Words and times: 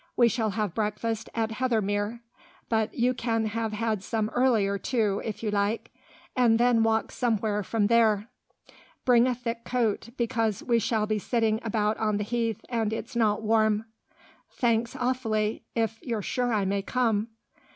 We 0.17 0.29
shall 0.29 0.49
have 0.49 0.73
breakfast 0.73 1.29
at 1.35 1.51
Heathermere 1.51 2.21
(but 2.69 2.91
you 2.95 3.13
can 3.13 3.45
have 3.45 3.71
had 3.73 4.03
some 4.03 4.31
earlier, 4.33 4.79
too, 4.79 5.21
if 5.23 5.43
you 5.43 5.51
like), 5.51 5.91
and 6.35 6.57
then 6.59 6.81
walk 6.81 7.11
somewhere 7.11 7.61
from 7.61 7.85
there. 7.85 8.27
Bring 9.05 9.27
a 9.27 9.35
thick 9.35 9.63
coat, 9.63 10.09
because 10.17 10.63
we 10.63 10.79
shall 10.79 11.05
be 11.05 11.19
sitting 11.19 11.59
about 11.63 11.97
on 11.97 12.17
the 12.17 12.23
heath, 12.23 12.61
and 12.67 12.91
it's 12.91 13.15
not 13.15 13.43
warm." 13.43 13.85
"Thanks 14.49 14.95
awfully, 14.95 15.65
if 15.75 16.01
you're 16.01 16.23
sure 16.23 16.51
I 16.51 16.65
may 16.65 16.81
come." 16.81 17.27